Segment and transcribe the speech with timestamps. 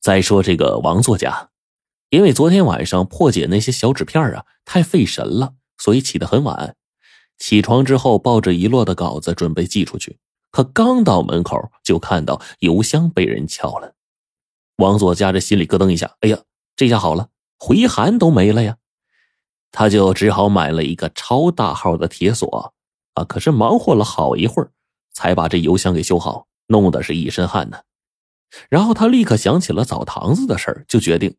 [0.00, 1.50] 再说这个王作家，
[2.10, 6.76] 因为昨天晚上破解那些小纸片啊太费神了，所以起得很晚。
[7.38, 10.18] 起床之后，抱着遗落的稿子准备寄出去，
[10.50, 13.94] 可刚到门口就看到邮箱被人撬了。
[14.76, 16.38] 王作家这心里咯噔一下，哎呀，
[16.76, 17.28] 这下好了，
[17.58, 18.76] 回函都没了呀！
[19.70, 22.72] 他就只好买了一个超大号的铁锁
[23.14, 24.70] 啊，可是忙活了好一会儿，
[25.12, 27.78] 才把这邮箱给修好，弄得是一身汗呢。
[28.68, 31.36] 然后他立刻想起了澡堂子的事儿，就决定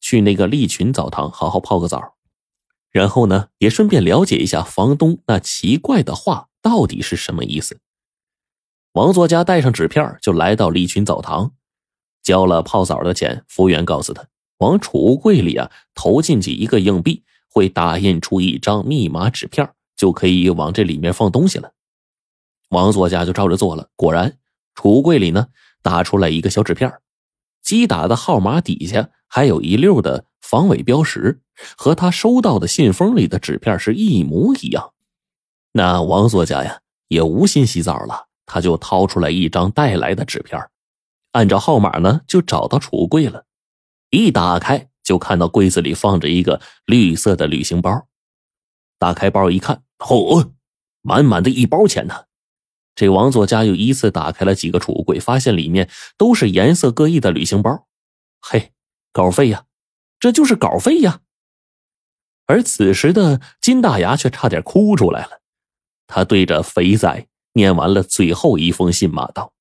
[0.00, 2.14] 去那个利群澡堂好好泡个澡。
[2.90, 7.80] 然后呢，也顺便了解一下房东那奇怪的话到底是什么意思。
[8.92, 11.52] 王作家带上纸片就来到利群澡堂，
[12.22, 13.44] 交了泡澡的钱。
[13.48, 14.26] 服务员告诉他，
[14.58, 21.72] 往储物柜里啊投进去一个硬币，会打印出一张密码纸片，就可以往这里面放东西了。
[22.68, 24.36] 王作家就照着做了，果然
[24.74, 25.46] 储物柜里呢
[25.82, 26.92] 打出来一个小纸片，
[27.62, 30.26] 击打的号码底下还有一溜的。
[30.42, 31.40] 防伪标识
[31.78, 34.92] 和他收到的信封里的纸片是一模一样，
[35.70, 40.60] 那王作家呀也无心洗澡了，他就掏出来一张带来的纸片，
[41.30, 43.46] 按照号码呢就找到储物柜了，
[44.10, 48.06] 一打开就看到柜子里放着一个绿色的旅行包，
[48.98, 50.50] 打开包一看，嚯，
[51.00, 52.24] 满满的一包钱呢！
[52.94, 57.86] 这王作家又依次打开了几个储物柜，发现里面都是颜色各异的旅行包，
[58.40, 58.72] 嘿，
[59.12, 59.64] 稿费呀！
[60.20, 61.20] 这就是稿费呀！
[62.46, 65.40] 而此时的金大牙却差点哭出来了。
[66.06, 69.54] 他对着肥仔念完了最后一封信，骂道：“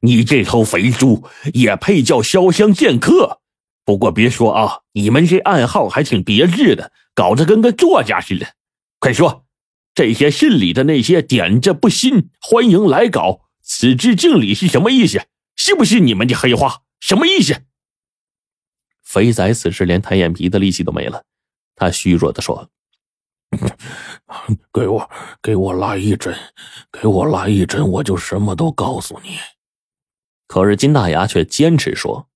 [0.00, 1.24] 你这头肥猪
[1.54, 3.40] 也配叫潇湘剑客？
[3.84, 8.46] 不过别说啊，你们这暗号还挺别致的，搞得跟个作家似的。
[8.98, 9.46] 快说，
[9.94, 15.24] 这些信里的那些点着不信，欢迎来稿，此致敬礼是什么意思？
[15.54, 16.82] 信不信你们的黑话？
[16.98, 17.62] 什么意思？”
[19.04, 21.22] 肥仔此时连抬眼皮的力气都没了，
[21.76, 22.68] 他虚弱的说
[24.72, 26.34] ：“给我，给我来一针，
[26.90, 29.38] 给我来一针，我就什么都告诉你。”
[30.48, 32.28] 可是金大牙却坚持说：“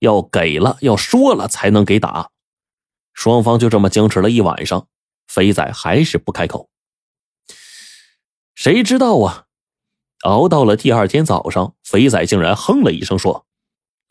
[0.00, 2.30] 要给了，要说了才能给打。”
[3.12, 4.88] 双方就这么僵持了一晚上，
[5.26, 6.70] 肥仔还是不开口。
[8.68, 9.46] 谁知道啊？
[10.24, 13.46] 熬到了第二天早上，肥仔竟然哼了一声说：“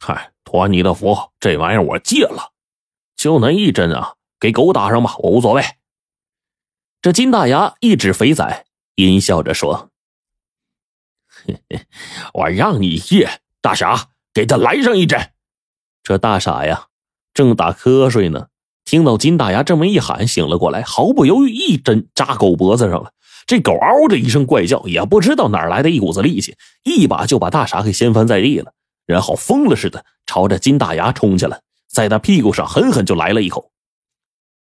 [0.03, 2.53] 嗨。”托你的福，这玩意儿我戒了，
[3.15, 5.61] 就那一针啊，给狗打上吧，我无所谓。
[7.03, 8.65] 这金大牙一指肥仔，
[8.95, 9.91] 阴笑着说
[11.29, 11.85] ：“嘿嘿，
[12.33, 15.33] 我让你戒，大傻，给他来上一针。”
[16.01, 16.87] 这大傻呀，
[17.31, 18.47] 正打瞌睡呢，
[18.85, 23.13] 听到金大牙这么一喊，醒了过来，毫不犹豫，一针扎狗脖子上了。
[23.47, 28.73] 这狗嗷的一声怪叫，也不知道哪来的一股子力气，一把就把大傻给掀翻在地了。
[29.05, 33.71] 然后疯了似的朝着金大牙冲去了，在他屁股上狠狠就来了一口。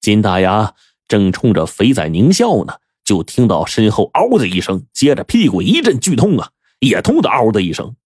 [0.01, 0.73] 金大牙
[1.09, 7.97] 正冲着肥仔狞笑呢，就听到身后“嗷”的一声，接着屁股一阵剧痛啊，也痛的“嗷”的一声。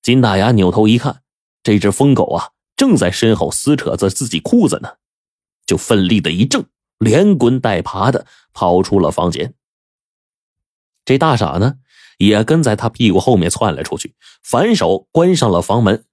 [0.00, 1.22] 金大牙扭头一看，
[1.64, 4.90] 这只疯狗啊正在身后撕扯着自己裤子呢，
[5.66, 6.64] 就奋力的一挣，
[6.98, 9.54] 连滚带爬的跑出了房间。
[11.04, 11.74] 这大傻呢？
[12.18, 14.14] 也跟在他屁股后面窜了出去，
[14.44, 16.04] 反手关上了房门，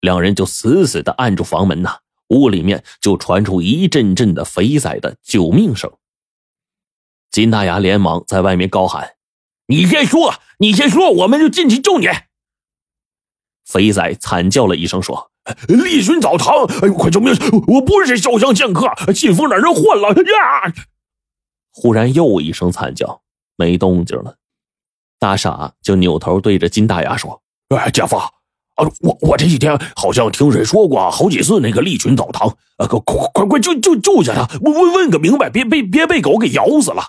[0.00, 1.98] 两人就死死的按住房门呐。
[2.28, 5.92] 屋里面就传出一阵阵的肥仔的救命声。
[7.30, 9.14] 金大牙连忙在外面高喊
[9.66, 12.06] ：“你先说，你先说，我们就进去救你。”
[13.66, 15.30] 肥仔惨叫了一声说
[15.68, 17.32] ：“立寻澡堂，哎呦，快救命！
[17.66, 20.72] 我不是潇湘剑客，信封让人换了呀！”
[21.72, 23.22] 忽然又一声惨叫，
[23.56, 24.36] 没动静了。
[25.18, 27.40] 大傻就扭头对着金大牙说
[27.74, 28.30] ：“哎，姐夫，啊，
[29.00, 37.02] 我我这几天好像听谁说过好几次那个利群澡堂，啊，快快快快救救救下他，问问问个明白，别被别被狗给咬死了。”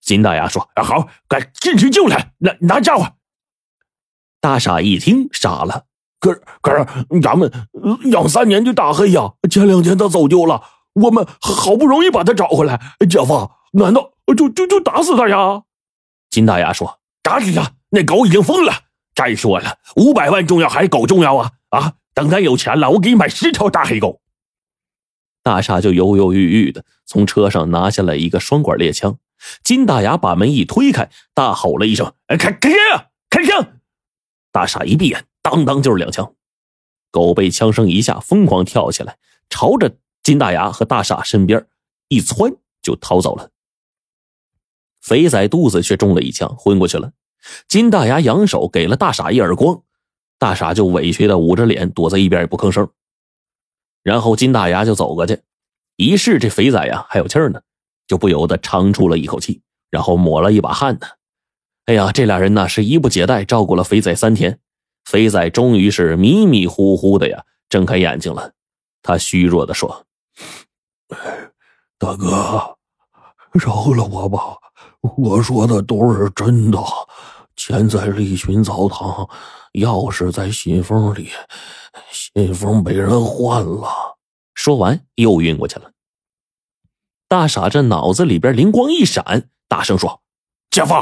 [0.00, 3.06] 金大牙说：“啊，好，赶进去救他，拿拿家伙。”
[4.40, 5.84] 大傻一听傻了，
[6.20, 6.86] 可是可是
[7.20, 7.50] 咱们
[8.12, 10.62] 养三年就大黑呀，前两天他走丢了，
[10.94, 12.80] 我们好不容易把他找回来，
[13.10, 15.62] 姐夫，难道就就就打死他呀？
[16.30, 16.98] 金大牙说。
[17.22, 17.74] 打死他！
[17.90, 18.72] 那狗已经疯了。
[19.14, 21.52] 再说了，五百万重要还是狗重要啊？
[21.68, 21.94] 啊！
[22.14, 24.22] 等咱有钱了，我给你买十条大黑狗。
[25.42, 29.18] 大傻就犹犹豫豫的从车上拿下来一个双管猎枪。
[29.62, 33.06] 金大牙把门一推开，大吼了一声：“哎，开开枪！
[33.28, 33.78] 开枪！”
[34.50, 36.32] 大傻一闭眼，当当就是两枪。
[37.10, 39.18] 狗被枪声一下，疯狂跳起来，
[39.50, 41.66] 朝着金大牙和大傻身边
[42.08, 42.52] 一窜，
[42.82, 43.50] 就逃走了。
[45.00, 47.12] 肥仔肚子却中了一枪，昏过去了。
[47.66, 49.82] 金大牙扬手给了大傻一耳光，
[50.38, 52.88] 大傻就委屈的捂着脸躲在一边也不吭声。
[54.02, 55.40] 然后金大牙就走过去，
[55.96, 57.60] 一试这肥仔呀还有气儿呢，
[58.06, 61.06] 就不由得长出了一口气，然后抹了一把汗呢。
[61.86, 64.58] 哎呀，这俩人呢是一不解带照顾了肥仔三天，
[65.04, 68.52] 肥仔终于是迷迷糊糊的呀睁开眼睛了。
[69.02, 70.06] 他虚弱的说
[71.98, 72.77] ：“大哥，
[73.52, 74.38] 饶了我吧，
[75.16, 76.78] 我说的都是真的。
[77.56, 79.28] 钱在利群澡堂，
[79.72, 81.30] 钥匙在信封里，
[82.12, 84.16] 信封被人换了。”
[84.54, 85.90] 说完又晕过去了。
[87.28, 90.22] 大傻这脑子里边灵光一闪，大声说
[90.70, 90.94] ：“姐夫，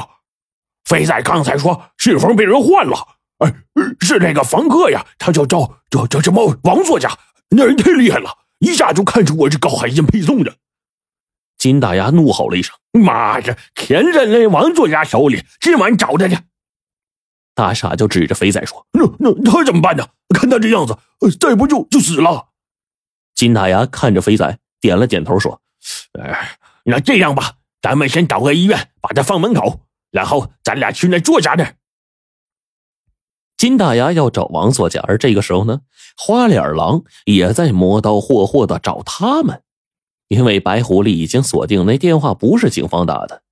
[0.84, 2.96] 肥仔刚才说信封被人换了，
[3.38, 3.54] 哎，
[4.00, 7.10] 是那个房客呀，他叫叫叫叫什么王作家。”
[7.50, 10.56] 那人太厉害了，一下就看出我是搞海鲜配送的。
[11.58, 16.38] 金大牙怒吼了一声：“妈的，钱在那王作家手里，今晚找他去。”
[17.54, 20.06] 大傻就指着肥仔说：“那那他怎么办呢？
[20.34, 20.96] 看他这样子，
[21.40, 22.48] 再不救就死了。”
[23.34, 25.60] 金大牙看着肥仔，点了点头说
[26.20, 29.80] ：“哎，那这样吧，咱们先找个医院，把他放门口，
[30.10, 31.74] 然后咱俩去那作家那儿。”
[33.56, 35.80] 金大牙要找王作家，而这个时候呢，
[36.18, 39.62] 花脸狼也在磨刀霍霍的找他们，
[40.28, 43.42] 因为白狐狸已经锁定那电话不是警方打的，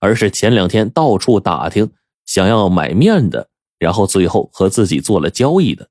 [0.00, 1.92] 而是前两天到处打听
[2.24, 3.48] 想要买面的，
[3.78, 5.88] 然后最后和自己做了交易的，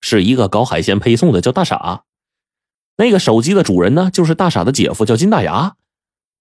[0.00, 2.04] 是一个搞海鲜配送的，叫大傻。
[2.96, 5.76] 那个手机的主人呢，就是大傻的姐夫，叫金大牙。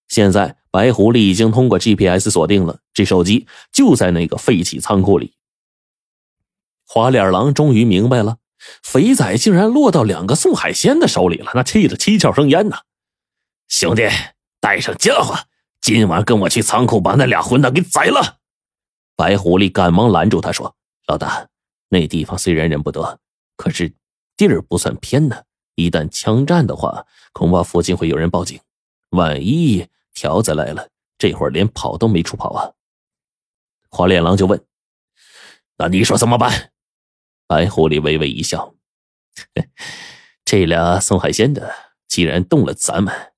[0.07, 5.33] 现在白狐狸已经通过 GPS 锁定了，这手机就在那个废弃仓库里。
[6.85, 8.37] 花脸狼终于明白了，
[8.83, 12.81] 肥仔竟然落到两个送海鲜的手里了，那气得七窍生烟呐！
[13.67, 14.07] 兄弟，
[14.59, 15.35] 带上家伙，
[15.81, 18.39] 今晚跟我去仓库把那俩混蛋给宰了！
[19.15, 20.75] 白狐狸赶忙拦住他说
[21.07, 21.47] ：“老大，
[21.89, 23.19] 那地方虽然人不得，
[23.55, 23.93] 可是
[24.35, 25.43] 地儿不算偏呢。
[25.75, 28.59] 一旦枪战的话，恐怕附近会有人报警。
[29.09, 32.71] 万一条子来了，这会儿连跑都没处跑啊！”
[33.89, 34.63] 花脸狼就问
[35.77, 36.71] ：“那你说怎么办？”
[37.47, 38.73] 白狐狸微微一笑
[40.45, 41.73] ：“这俩送海鲜的，
[42.07, 43.32] 既然动了咱们，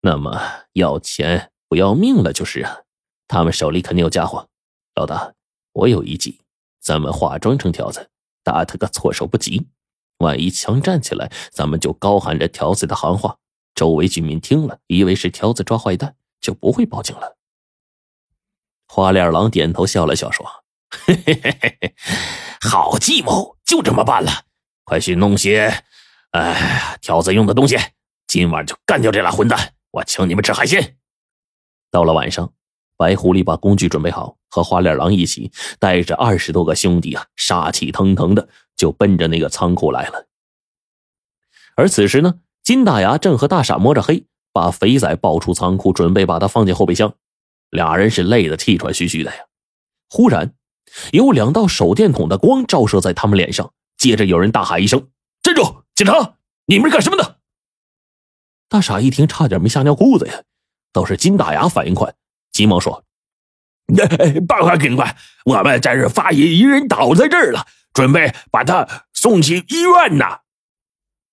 [0.00, 0.40] 那么
[0.72, 2.78] 要钱不要命了就是啊。
[3.26, 4.48] 他们手里肯定有家伙。
[4.94, 5.34] 老大，
[5.72, 6.40] 我有一计，
[6.80, 8.08] 咱们化妆成条子，
[8.42, 9.68] 打他个措手不及。
[10.18, 13.36] 万一枪战起来，咱们就高喊着条子的行话，
[13.74, 17.36] 周围居民听了，以为是条子抓坏蛋，就不会报警了。”
[18.88, 20.44] 花脸狼点头笑了笑说
[20.90, 21.94] ：“嘿嘿嘿嘿嘿。”
[22.60, 24.44] 好计谋，就这么办了。
[24.84, 25.84] 快去弄些，
[26.30, 27.76] 哎，条子用的东西。
[28.26, 30.96] 今晚就干掉这俩混蛋，我请你们吃海鲜。
[31.90, 32.52] 到了晚上，
[32.96, 40.26] 白狐狸把工具准备好，和花脸狼一起，带着二十多个兄弟啊，杀气腾腾的就奔着那个仓库来了。
[41.76, 47.14] 而此时呢，金大牙正和大傻摸着黑，把肥仔抱出仓库，准备把他放进后备箱。
[47.70, 49.44] 俩人是累得气喘吁吁的呀。
[50.08, 50.54] 忽然。
[51.12, 55.10] 有两道手电筒的光照射在他们脸上，接着有人大喊一声
[55.42, 55.84] ：“站住！
[55.94, 57.37] 警察，你们是干什么的？”
[58.68, 60.34] 大傻一听，差点没吓尿裤子呀！
[60.92, 62.12] 倒是金大牙反应快，
[62.52, 63.04] 急忙说
[64.48, 70.24] ：“报告警官，我们在这发现一人倒在这儿了，准备把他送去医院呢。”